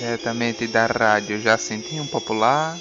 [0.00, 2.74] diretamente da rádio Jacintinho Popular.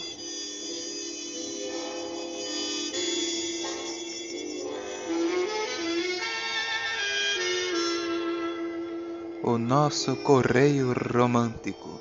[9.43, 11.98] O nosso correio romântico.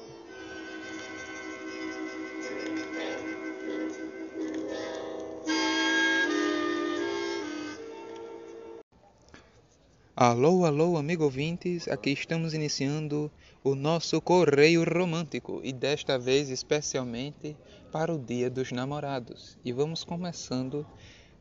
[10.20, 13.30] Alô, alô, amigo ouvintes, aqui estamos iniciando
[13.62, 17.56] o nosso correio romântico e desta vez especialmente
[17.92, 19.56] para o Dia dos Namorados.
[19.64, 20.84] E vamos começando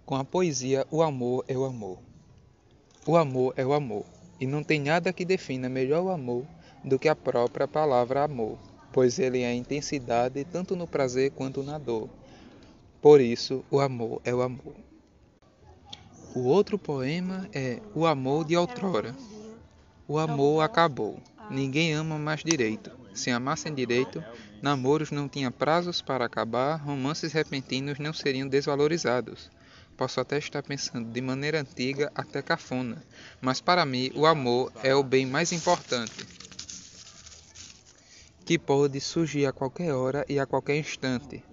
[0.05, 1.97] com a poesia O Amor é o Amor.
[3.07, 4.05] O amor é o amor,
[4.39, 6.45] e não tem nada que defina melhor o amor
[6.83, 8.59] do que a própria palavra amor,
[8.93, 12.07] pois ele é intensidade tanto no prazer quanto na dor.
[13.01, 14.75] Por isso, o amor é o amor.
[16.37, 19.15] O outro poema é O Amor de Outrora.
[20.07, 21.19] O amor acabou.
[21.49, 22.91] Ninguém ama mais direito.
[23.11, 24.23] Se amassem direito,
[24.61, 29.49] namoros não tinham prazos para acabar, romances repentinos não seriam desvalorizados.
[29.97, 33.03] Posso até estar pensando de maneira antiga, até cafona,
[33.41, 36.23] mas para mim o amor é o bem mais importante,
[38.45, 41.43] que pode surgir a qualquer hora e a qualquer instante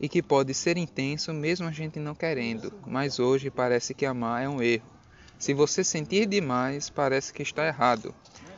[0.00, 4.42] e que pode ser intenso mesmo a gente não querendo, mas hoje parece que amar
[4.42, 4.88] é um erro.
[5.38, 8.14] Se você sentir demais, parece que está errado.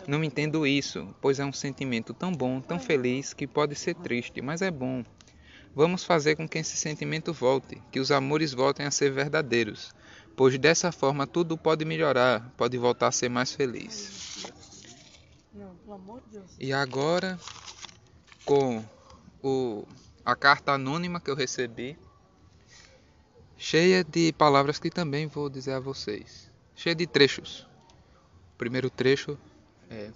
[0.06, 4.40] Não entendo isso, pois é um sentimento tão bom, tão feliz, que pode ser triste,
[4.40, 5.04] mas é bom.
[5.74, 9.94] Vamos fazer com que esse sentimento volte, que os amores voltem a ser verdadeiros,
[10.36, 14.44] pois dessa forma tudo pode melhorar, pode voltar a ser mais feliz.
[16.58, 17.38] E agora,
[18.44, 18.84] com
[19.42, 19.86] o
[20.24, 21.98] a carta anônima que eu recebi,
[23.56, 27.66] cheia de palavras que também vou dizer a vocês, cheia de trechos.
[28.54, 29.38] O primeiro trecho
[29.90, 30.10] é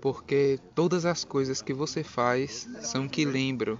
[0.00, 3.78] porque todas as coisas que você faz são que lembram,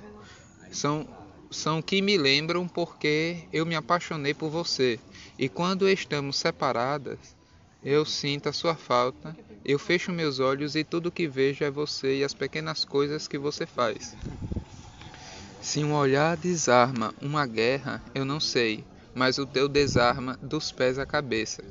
[0.70, 1.08] são
[1.50, 5.00] são que me lembram porque eu me apaixonei por você.
[5.36, 7.18] E quando estamos separadas,
[7.82, 12.18] eu sinto a sua falta, eu fecho meus olhos e tudo que vejo é você
[12.18, 14.16] e as pequenas coisas que você faz.
[15.60, 18.82] Se um olhar desarma uma guerra, eu não sei,
[19.14, 21.62] mas o teu desarma dos pés à cabeça.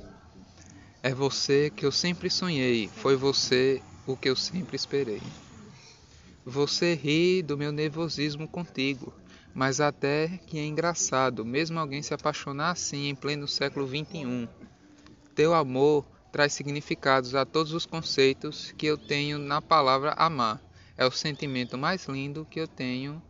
[1.01, 5.21] É você que eu sempre sonhei, foi você o que eu sempre esperei.
[6.45, 9.11] Você ri do meu nervosismo contigo,
[9.55, 14.47] mas até que é engraçado, mesmo alguém se apaixonar assim em pleno século XXI.
[15.33, 20.61] Teu amor traz significados a todos os conceitos que eu tenho na palavra amar.
[20.95, 23.21] É o sentimento mais lindo que eu tenho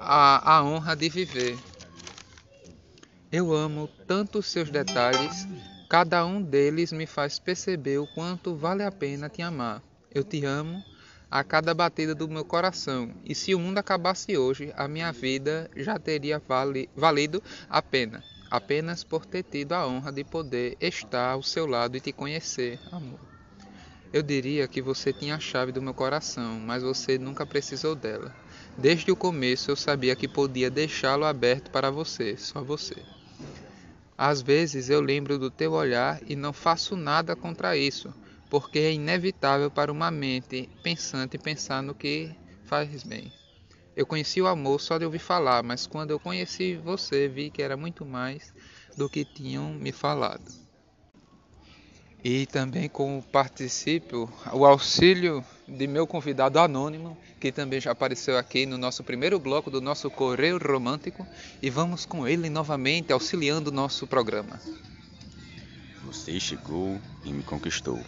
[0.00, 1.58] a, a honra de viver.
[3.30, 5.46] Eu amo tanto os seus detalhes,
[5.88, 9.82] cada um deles me faz perceber o quanto vale a pena te amar.
[10.12, 10.82] Eu te amo
[11.30, 15.70] a cada batida do meu coração, e se o mundo acabasse hoje, a minha vida
[15.76, 21.32] já teria vali, valido a pena, apenas por ter tido a honra de poder estar
[21.32, 23.20] ao seu lado e te conhecer, amor.
[24.12, 28.34] Eu diria que você tinha a chave do meu coração, mas você nunca precisou dela.
[28.80, 32.96] Desde o começo eu sabia que podia deixá-lo aberto para você, só você.
[34.16, 38.10] Às vezes eu lembro do teu olhar e não faço nada contra isso,
[38.48, 43.30] porque é inevitável para uma mente pensante pensar no que faz bem.
[43.94, 47.62] Eu conheci o amor só de ouvir falar, mas quando eu conheci você, vi que
[47.62, 48.50] era muito mais
[48.96, 50.50] do que tinham me falado.
[52.24, 55.44] E também com o participio, o auxílio
[55.76, 60.10] de meu convidado anônimo, que também já apareceu aqui no nosso primeiro bloco do nosso
[60.10, 61.26] Correio Romântico,
[61.62, 64.60] e vamos com ele novamente auxiliando o nosso programa.
[66.04, 68.00] Você chegou e me conquistou.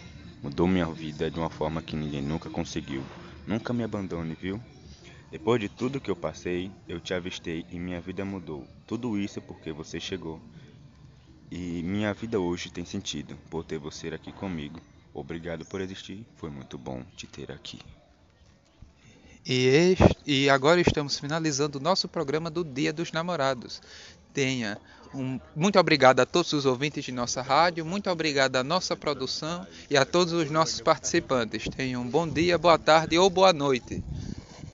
[0.43, 3.03] Mudou minha vida de uma forma que ninguém nunca conseguiu.
[3.47, 4.61] Nunca me abandone, viu?
[5.31, 8.67] Depois de tudo que eu passei, eu te avistei e minha vida mudou.
[8.87, 10.41] Tudo isso porque você chegou.
[11.51, 14.81] E minha vida hoje tem sentido por ter você aqui comigo.
[15.15, 17.79] Obrigado por existir, foi muito bom te ter aqui.
[19.47, 23.83] E, e agora estamos finalizando o nosso programa do Dia dos Namorados.
[24.33, 24.79] Tenha
[25.13, 29.67] um muito obrigado a todos os ouvintes de nossa rádio, muito obrigado à nossa produção
[29.91, 31.65] e a todos os nossos participantes.
[31.77, 34.03] Tenham um bom dia, boa tarde ou boa noite.